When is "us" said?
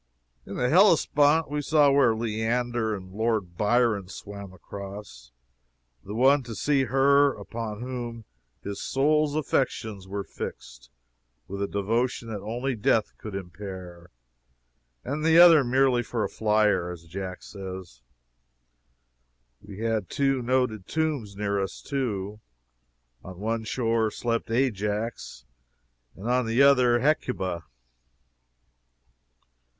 21.61-21.79